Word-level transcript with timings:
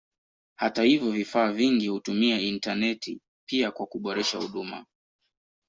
Hata 0.55 0.83
hivyo 0.83 1.11
vifaa 1.11 1.51
vingi 1.51 1.87
hutumia 1.87 2.39
intaneti 2.39 3.21
pia 3.47 3.71
kwa 3.71 3.85
kuboresha 3.85 4.37
huduma. 4.37 4.85